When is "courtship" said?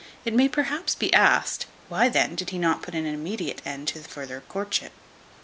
4.49-4.93